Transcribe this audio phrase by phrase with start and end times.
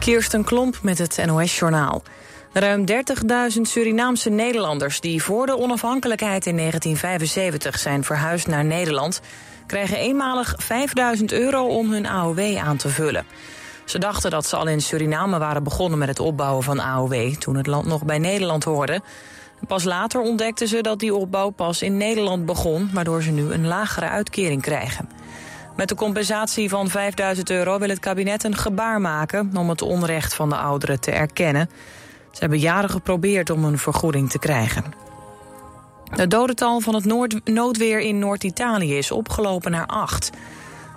[0.00, 2.02] Kirsten Klomp met het NOS-journaal.
[2.52, 9.20] Ruim 30.000 Surinaamse Nederlanders die voor de onafhankelijkheid in 1975 zijn verhuisd naar Nederland...
[9.66, 10.56] krijgen eenmalig
[11.18, 13.26] 5.000 euro om hun AOW aan te vullen.
[13.84, 17.32] Ze dachten dat ze al in Suriname waren begonnen met het opbouwen van AOW...
[17.32, 19.00] toen het land nog bij Nederland hoorde.
[19.66, 22.90] Pas later ontdekten ze dat die opbouw pas in Nederland begon...
[22.92, 25.08] waardoor ze nu een lagere uitkering krijgen.
[25.80, 29.50] Met de compensatie van 5000 euro wil het kabinet een gebaar maken...
[29.56, 31.70] om het onrecht van de ouderen te erkennen.
[32.32, 34.84] Ze hebben jaren geprobeerd om een vergoeding te krijgen.
[36.10, 40.30] Het dodental van het noord noodweer in Noord-Italië is opgelopen naar acht.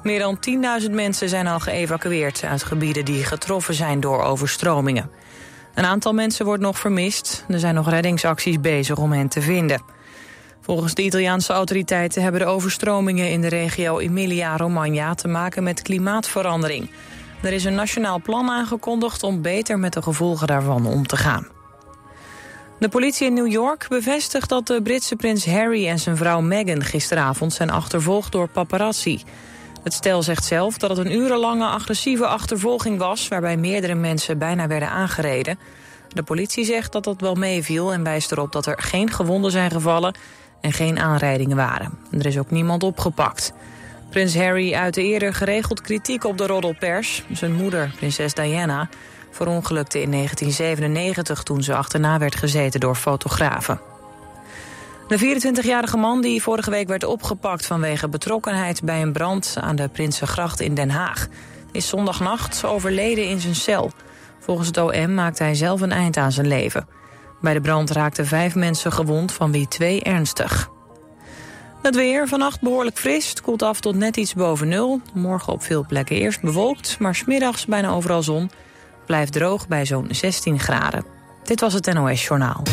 [0.02, 0.38] Meer dan
[0.84, 5.10] 10.000 mensen zijn al geëvacueerd uit gebieden die getroffen zijn door overstromingen.
[5.74, 7.46] Een aantal mensen wordt nog vermist.
[7.48, 9.82] Er zijn nog reddingsacties bezig om hen te vinden.
[10.64, 16.90] Volgens de Italiaanse autoriteiten hebben de overstromingen in de regio Emilia-Romagna te maken met klimaatverandering.
[17.42, 21.48] Er is een nationaal plan aangekondigd om beter met de gevolgen daarvan om te gaan.
[22.80, 26.84] De politie in New York bevestigt dat de Britse prins Harry en zijn vrouw Meghan
[26.84, 29.24] gisteravond zijn achtervolgd door paparazzi.
[29.84, 33.28] Het stel zegt zelf dat het een urenlange agressieve achtervolging was...
[33.28, 35.60] waarbij meerdere mensen bijna werden aangereden.
[36.10, 39.72] De politie zegt dat dat wel meeviel en wijst erop dat er geen gewonden zijn
[39.72, 40.16] gevallen...
[40.64, 41.98] en geen aanrijdingen waren.
[42.12, 43.54] Er is ook niemand opgepakt.
[44.10, 47.24] Prins Harry uitte eerder geregeld kritiek op de roddelpers.
[47.32, 48.90] Zijn moeder, prinses Diana,
[49.32, 51.44] verongelukte in 1997...
[51.44, 53.80] toen ze achterna werd gezeten door fotografen.
[55.08, 59.88] De 24-jarige man die vorige week werd opgepakt vanwege betrokkenheid bij een brand aan de
[59.88, 61.28] Prinsengracht in Den Haag,
[61.72, 63.92] is zondagnacht overleden in zijn cel.
[64.40, 66.88] Volgens het OM maakte hij zelf een eind aan zijn leven.
[67.44, 70.70] Bij de brand raakten vijf mensen gewond, van wie twee ernstig.
[71.82, 75.02] Het weer, vannacht behoorlijk fris, koelt af tot net iets boven nul.
[75.14, 78.52] Morgen op veel plekken eerst bewolkt, maar smiddags bijna overal zon.
[79.06, 81.06] Blijft droog bij zo'n 16 graden.
[81.44, 82.64] Dit was het NOS Journaal.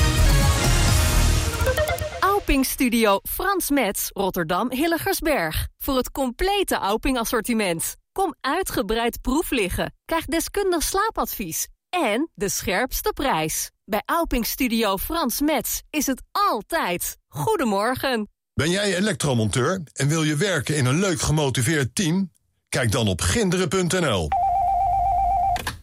[2.61, 5.69] Studio Frans Metz, Rotterdam Hilligersberg.
[5.78, 7.97] Voor het complete Auping-assortiment.
[8.12, 9.94] Kom uitgebreid proef liggen.
[10.05, 11.69] Krijg deskundig slaapadvies.
[11.89, 13.71] En de scherpste prijs.
[13.91, 17.17] Bij Auping Studio Frans Metz is het altijd.
[17.28, 18.28] Goedemorgen.
[18.55, 22.33] Ben jij elektromonteur en wil je werken in een leuk gemotiveerd team?
[22.69, 24.29] Kijk dan op ginderen.nl.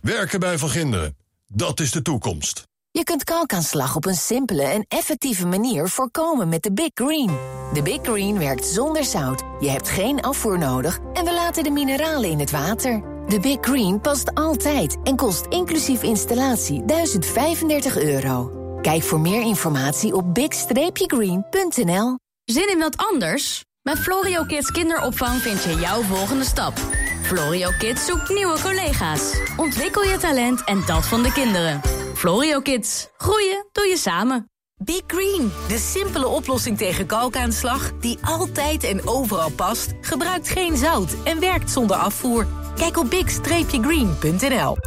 [0.02, 1.18] Werken bij Van Ginderen.
[1.48, 2.64] Dat is de toekomst.
[2.92, 7.38] Je kunt kalkaanslag op een simpele en effectieve manier voorkomen met de Big Green.
[7.74, 11.00] De Big Green werkt zonder zout, je hebt geen afvoer nodig...
[11.14, 13.17] en we laten de mineralen in het water.
[13.28, 18.52] De Big Green past altijd en kost inclusief installatie 1035 euro.
[18.82, 22.18] Kijk voor meer informatie op big-green.nl.
[22.44, 23.64] Zin in wat anders?
[23.82, 26.78] Met Florio Kids kinderopvang vind je jouw volgende stap.
[27.22, 29.40] Florio Kids zoekt nieuwe collega's.
[29.58, 31.82] Ontwikkel je talent en dat van de kinderen.
[32.14, 33.10] Florio Kids.
[33.18, 34.50] Groeien doe je samen.
[34.84, 37.92] Big Green, de simpele oplossing tegen kalkaanslag...
[38.00, 42.48] die altijd en overal past, gebruikt geen zout en werkt zonder afvoer.
[42.78, 44.78] Kijk op big-green.nl.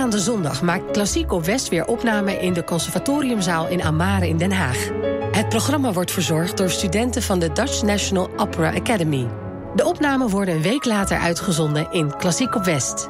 [0.00, 4.52] Aanstaande zondag maakt Klassiek op West weer opname in de Conservatoriumzaal in Amare in Den
[4.52, 4.88] Haag.
[5.30, 9.28] Het programma wordt verzorgd door studenten van de Dutch National Opera Academy.
[9.74, 13.08] De opnamen worden een week later uitgezonden in Klassiek op West.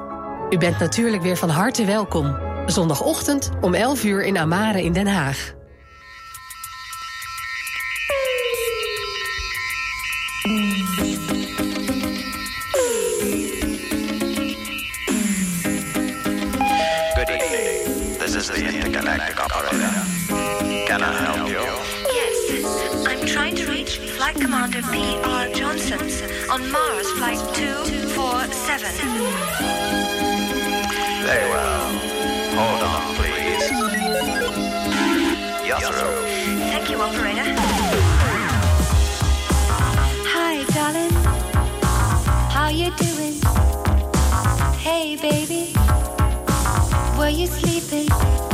[0.50, 2.36] U bent natuurlijk weer van harte welkom.
[2.66, 5.58] Zondagochtend om 11 uur in Amare in Den Haag.
[24.40, 25.48] Commander P.R.
[25.48, 26.00] Johnson
[26.50, 28.90] on Mars Flight 247.
[31.22, 31.92] Very well.
[32.56, 33.70] Hold on, please.
[35.68, 35.84] Yes,
[36.72, 37.54] Thank you, operator.
[40.32, 41.12] Hi, darling.
[42.50, 43.34] How you doing?
[44.78, 45.74] Hey, baby.
[47.18, 48.49] Were you sleeping?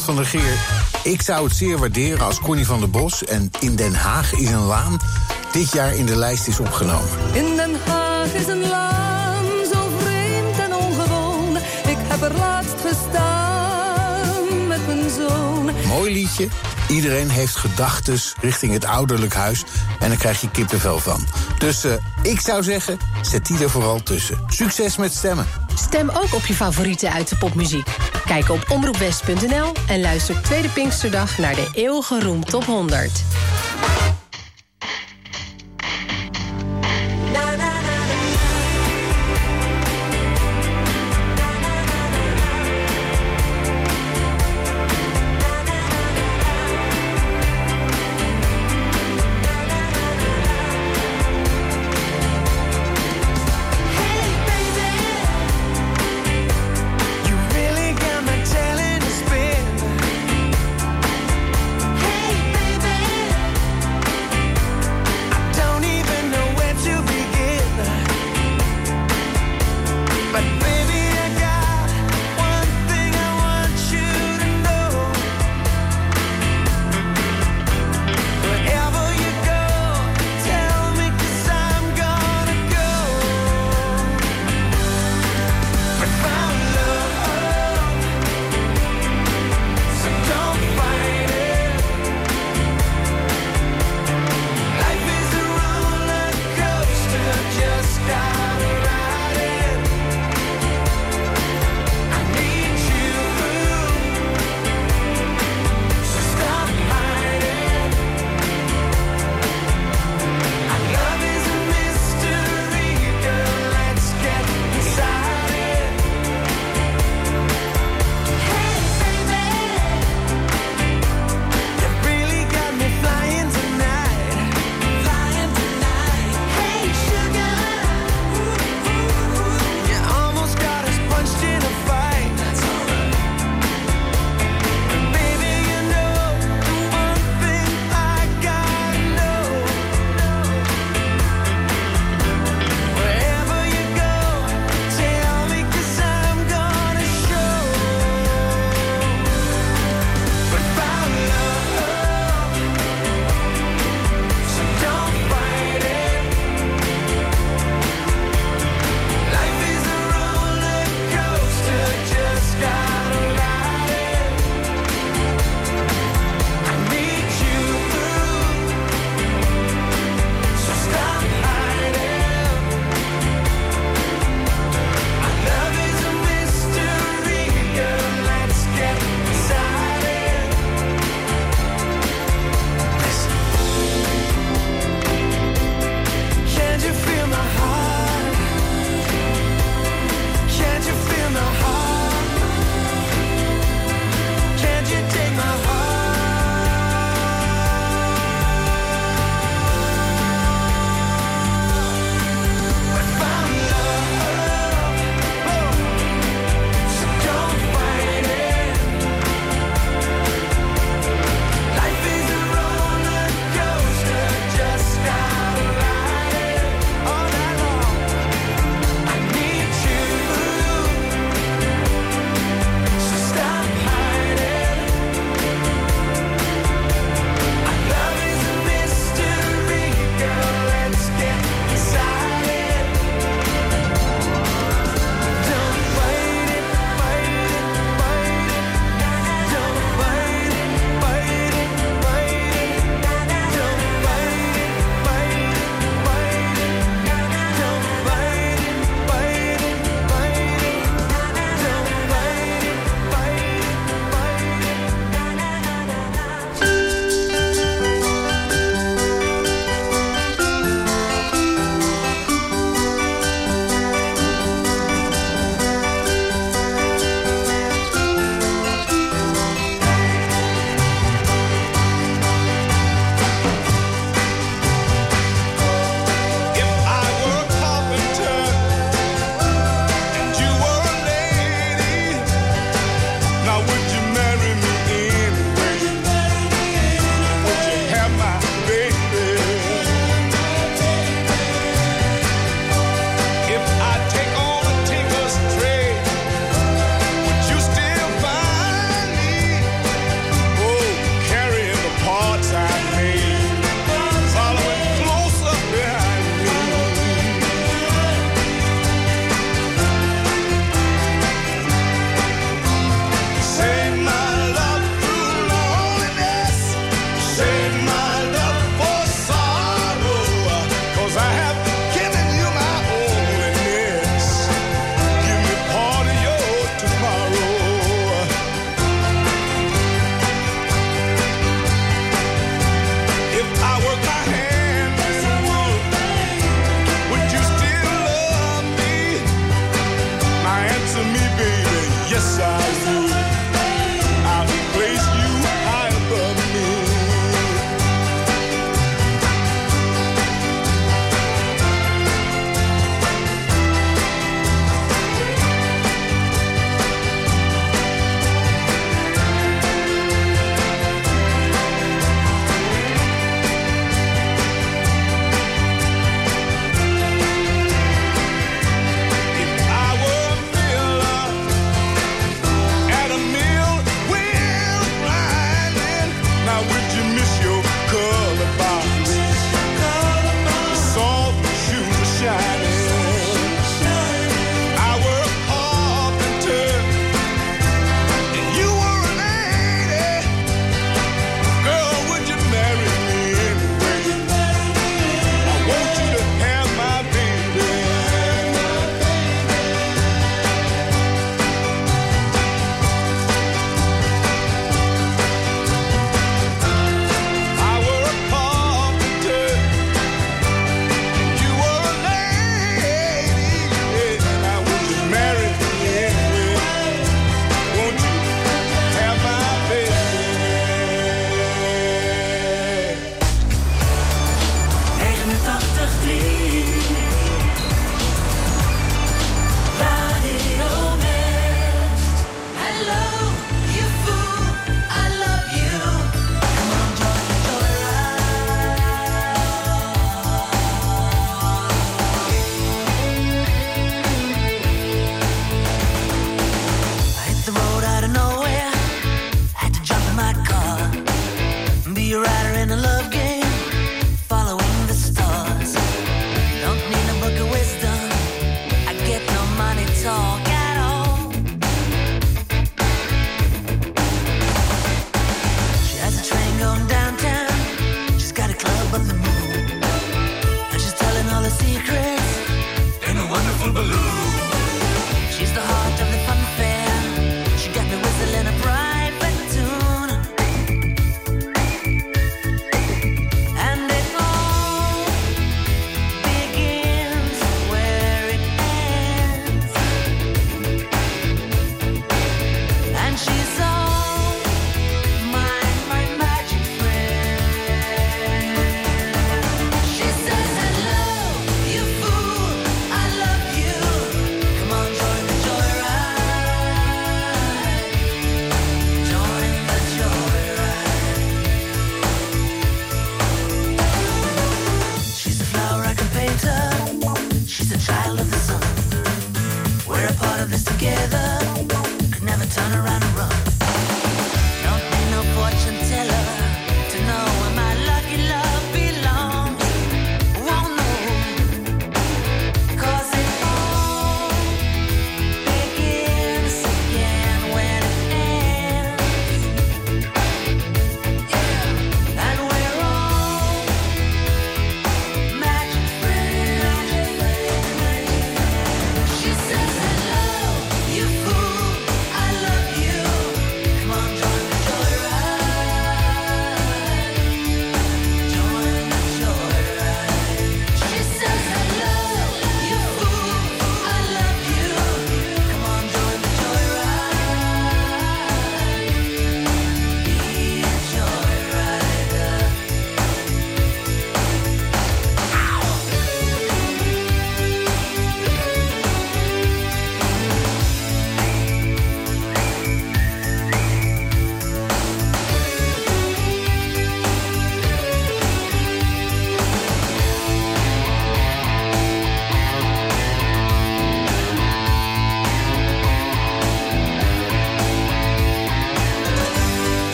[0.00, 0.54] Van de Geer.
[1.02, 4.48] Ik zou het zeer waarderen als Connie van der Bos en In Den Haag is
[4.48, 4.98] een laan
[5.52, 7.08] dit jaar in de lijst is opgenomen.
[7.32, 11.56] In Den Haag is een laan, zo vreemd en ongewoon.
[11.86, 15.70] Ik heb er laatst gestaan met mijn zoon.
[15.86, 16.48] Mooi liedje.
[16.88, 19.64] Iedereen heeft gedachten richting het ouderlijk huis.
[20.00, 21.26] En dan krijg je kippenvel van.
[21.58, 24.38] Dus eh, ik zou zeggen, zet die er vooral tussen.
[24.48, 25.46] Succes met stemmen.
[25.74, 27.86] Stem ook op je favorieten uit de popmuziek.
[28.30, 33.39] Kijk op omroepwest.nl en luister tweede Pinksterdag naar de eeuwige Roem Top 100.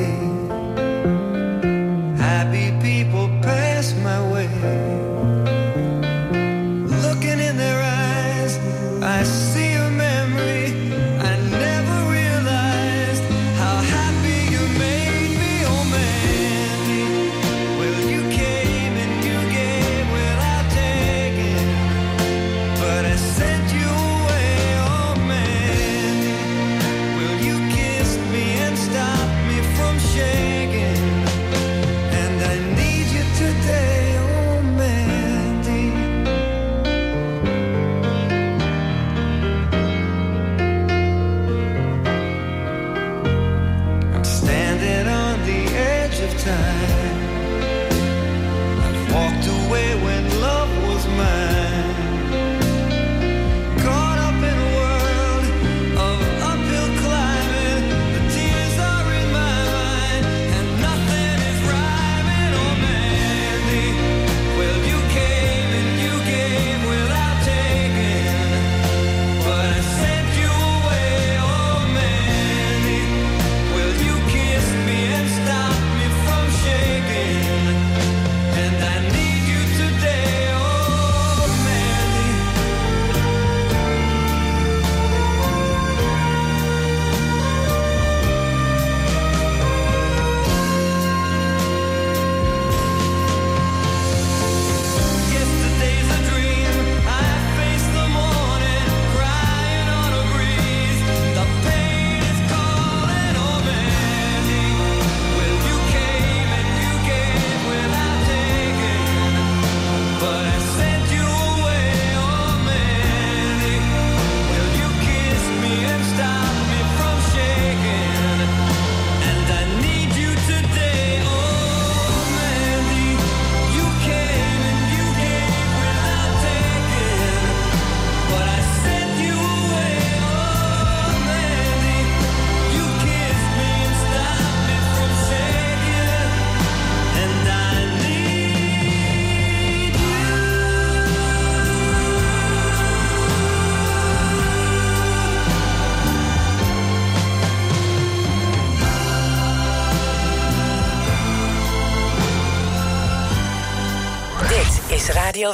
[0.00, 0.39] Day.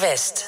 [0.07, 0.46] West.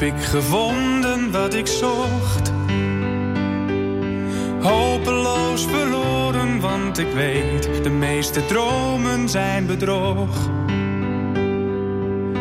[0.00, 2.52] Heb ik gevonden wat ik zocht.
[4.60, 10.50] Hopeloos verloren, want ik weet, de meeste dromen zijn bedrog.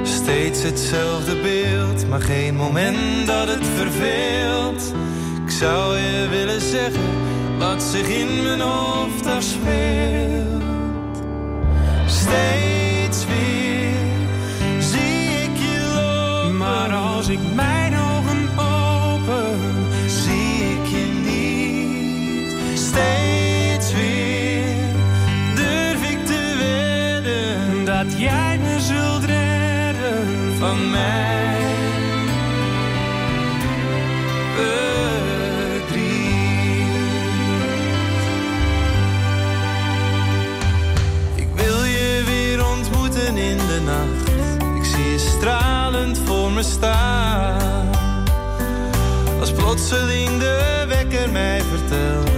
[0.03, 4.93] Steeds hetzelfde beeld, maar geen moment dat het verveelt.
[5.45, 7.09] Ik zou je willen zeggen
[7.57, 10.63] wat zich in mijn hoofd afspeelt.
[12.05, 12.74] Steeds
[17.25, 19.59] als ik mijn ogen open,
[20.07, 22.79] zie ik je niet.
[22.79, 24.93] Steeds weer
[25.55, 30.94] durf ik te wedden dat jij me zult redden van mij.
[49.39, 52.29] Als plotseling de wekker mij vertelt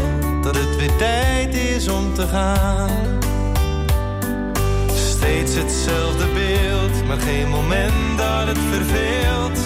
[0.43, 2.89] dat het weer tijd is om te gaan.
[4.95, 9.59] Steeds hetzelfde beeld, maar geen moment dat het verveelt.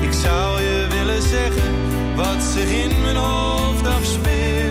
[0.00, 1.74] Ik zou je willen zeggen
[2.16, 4.65] wat zich in mijn hoofd afspeelt.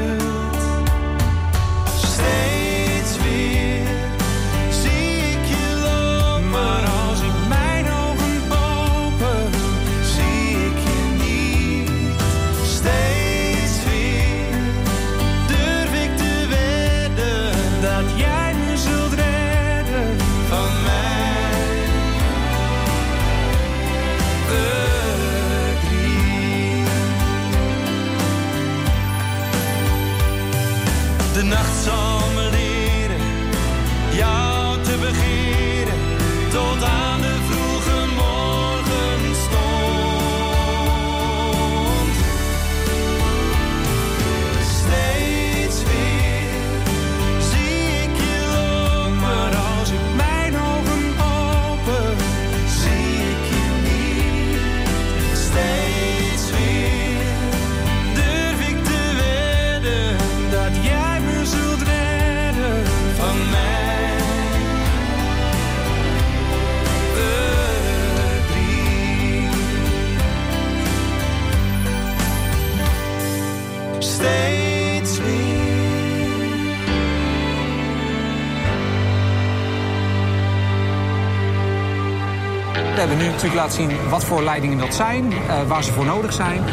[83.45, 86.63] Natuurlijk laten zien wat voor leidingen dat zijn, eh, waar ze voor nodig zijn.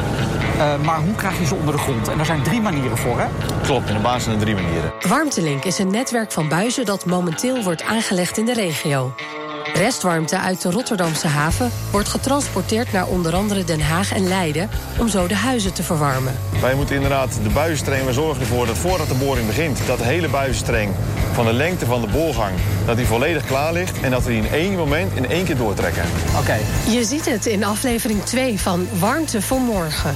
[0.58, 2.08] Eh, maar hoe krijg je ze onder de grond?
[2.08, 3.26] En daar zijn drie manieren voor, hè?
[3.62, 4.92] Klopt, in de basis zijn er drie manieren.
[5.08, 9.14] Warmtelink is een netwerk van buizen dat momenteel wordt aangelegd in de regio.
[9.72, 15.08] Restwarmte uit de Rotterdamse haven wordt getransporteerd naar onder andere Den Haag en Leiden om
[15.08, 16.34] zo de huizen te verwarmen.
[16.60, 20.04] Wij moeten inderdaad de buizenstreng, we zorgen ervoor dat voordat de boring begint, dat de
[20.04, 20.90] hele buizenstreng
[21.32, 22.52] van de lengte van de boorgang,
[22.86, 25.56] dat die volledig klaar ligt en dat we die in één moment in één keer
[25.56, 26.02] doortrekken.
[26.38, 26.56] Oké.
[26.90, 30.14] Je ziet het in aflevering 2 van Warmte voor Morgen.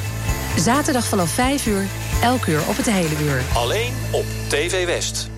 [0.59, 1.85] Zaterdag vanaf 5 uur,
[2.23, 3.43] elk uur op het hele uur.
[3.55, 5.29] Alleen op TV West.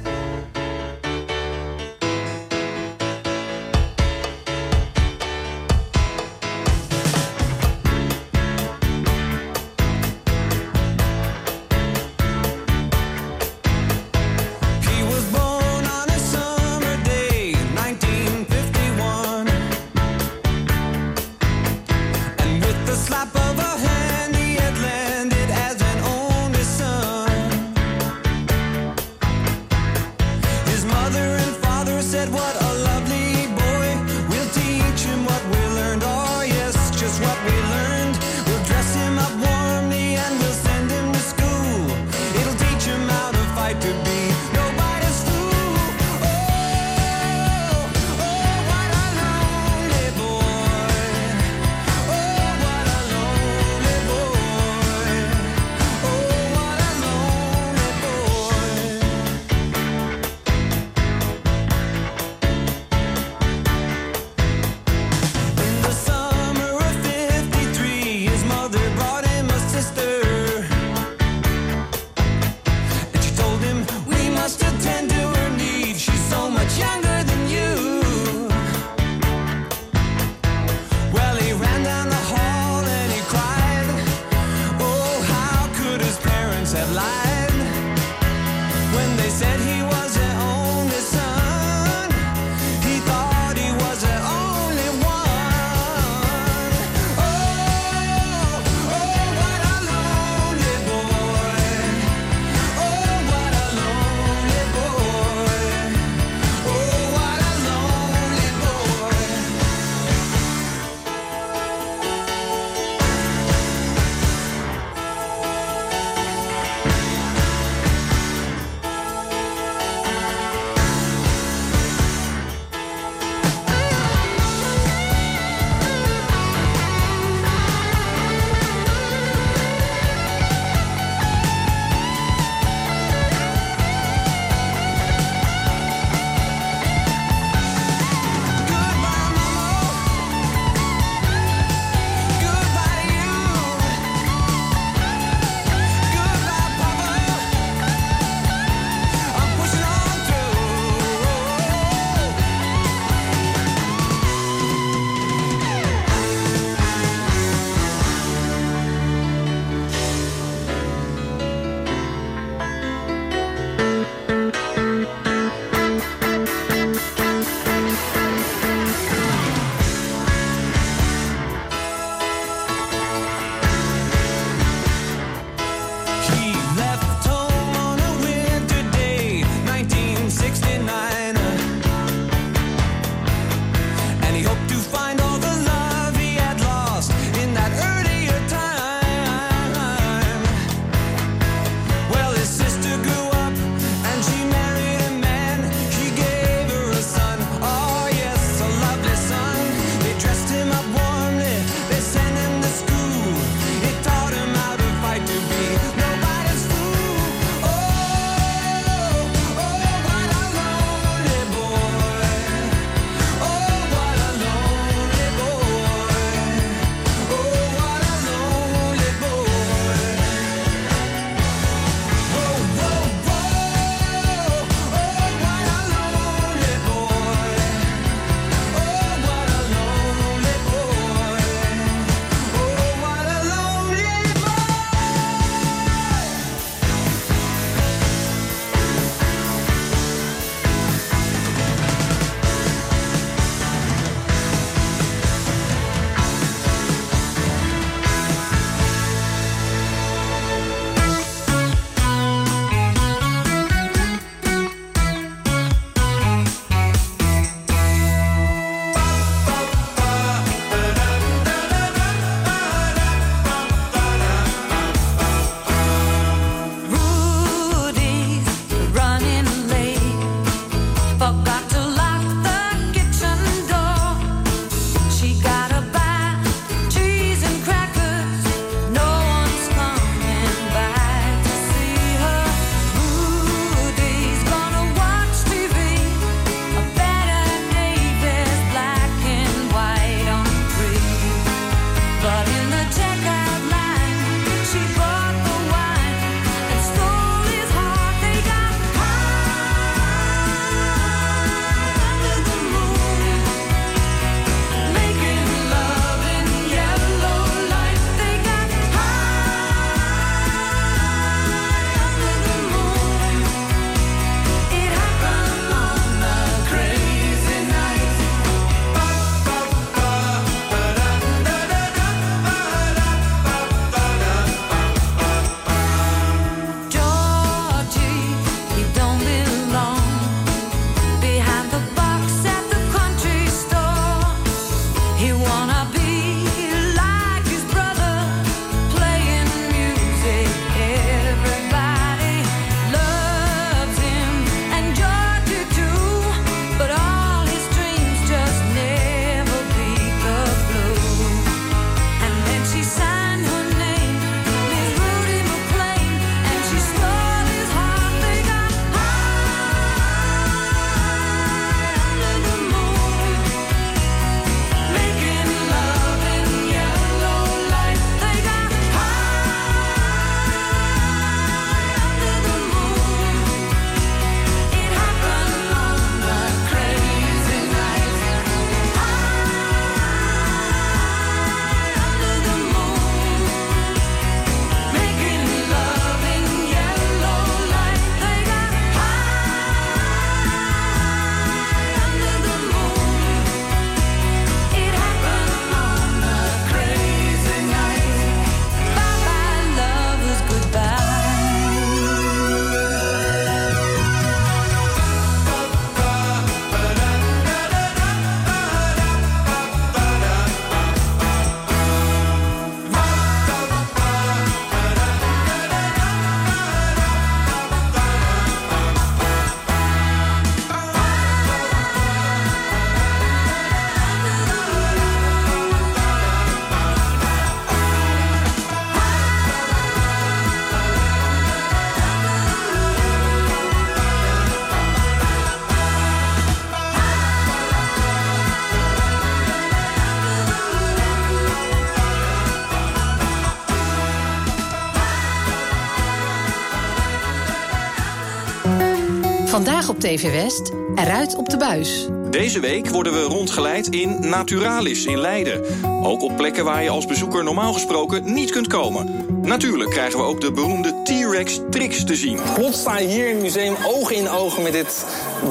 [449.68, 452.08] Vandaag op TV West, eruit op de buis.
[452.30, 455.64] Deze week worden we rondgeleid in Naturalis in Leiden.
[456.04, 459.26] Ook op plekken waar je als bezoeker normaal gesproken niet kunt komen.
[459.42, 462.38] Natuurlijk krijgen we ook de beroemde T-Rex tricks te zien.
[462.54, 465.04] Plots sta je hier in het museum oog in oog met dit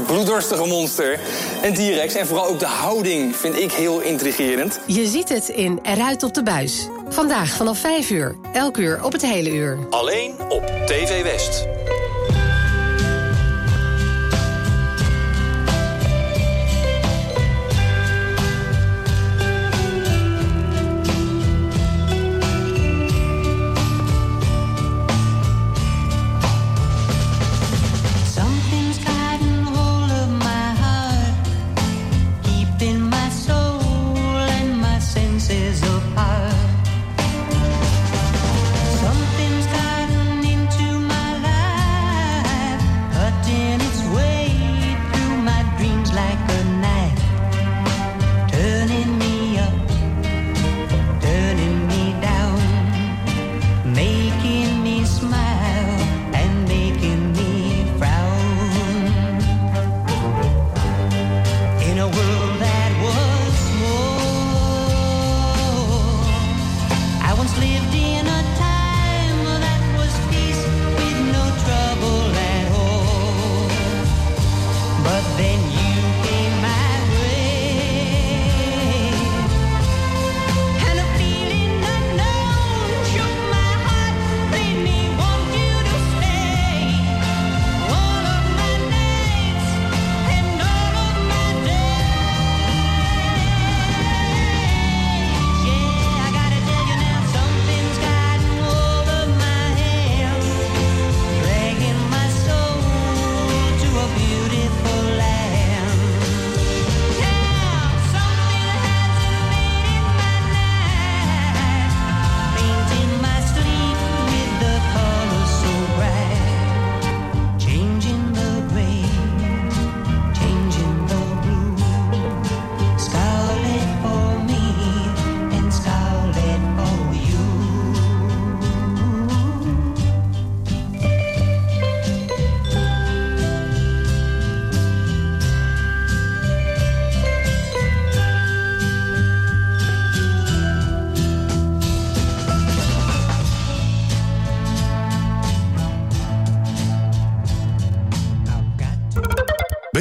[0.07, 1.19] bloeddorstige monster.
[1.63, 2.15] Een T-Rex.
[2.15, 4.79] En vooral ook de houding vind ik heel intrigerend.
[4.85, 6.87] Je ziet het in Eruit op de buis.
[7.09, 9.77] Vandaag vanaf 5 uur, elk uur op het hele uur.
[9.89, 11.76] Alleen op TV West.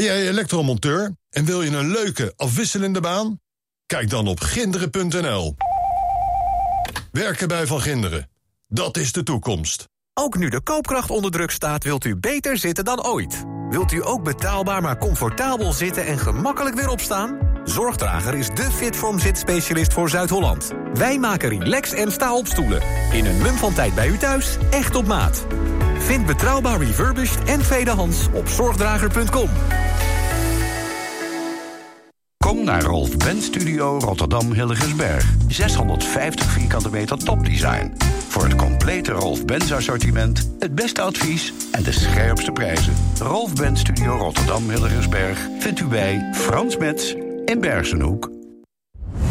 [0.06, 3.40] Jij elektromonteur en wil je een leuke, afwisselende baan?
[3.86, 5.56] Kijk dan op ginderen.nl.
[7.12, 8.30] Werken bij Van Ginderen.
[8.68, 9.84] Dat is de toekomst.
[10.14, 13.44] Ook nu de koopkracht onder druk staat, wilt u beter zitten dan ooit.
[13.68, 17.38] Wilt u ook betaalbaar maar comfortabel zitten en gemakkelijk weer opstaan?
[17.64, 20.72] Zorgdrager is de Fitform zitspecialist voor Zuid-Holland.
[20.94, 22.82] Wij maken relax en sta-opstoelen.
[23.12, 25.46] In een mum van tijd bij u thuis, echt op maat.
[26.06, 29.48] Vind betrouwbaar refurbished en tweedehands op zorgdrager.com.
[32.44, 35.34] Kom naar Rolf Benz Studio Rotterdam Hilligensberg.
[35.48, 37.92] 650 vierkante meter topdesign.
[38.28, 42.94] Voor het complete Rolf Benz assortiment, het beste advies en de scherpste prijzen.
[43.18, 48.30] Rolf Benz Studio Rotterdam Hilligensberg vindt u bij Frans Metz in Bergenhoek.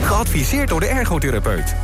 [0.01, 1.75] Geadviseerd door de ergotherapeut.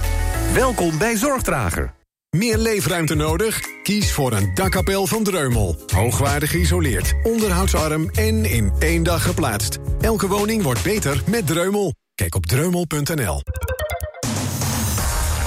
[0.54, 2.01] Welkom bij Zorgdrager.
[2.38, 3.60] Meer leefruimte nodig?
[3.84, 5.76] Kies voor een dakkapel van Dreumel.
[5.94, 9.80] Hoogwaardig geïsoleerd, onderhoudsarm en in één dag geplaatst.
[10.02, 11.94] Elke woning wordt beter met Dreumel.
[12.16, 13.42] Kijk op dreumel.nl.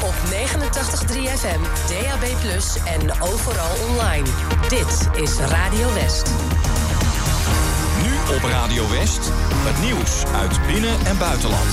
[0.03, 2.25] Op 89.3 FM, DAB+,
[2.87, 4.29] en overal online.
[4.69, 6.31] Dit is Radio West.
[8.03, 9.31] Nu op Radio West.
[9.55, 11.69] Het nieuws uit binnen- en buitenland.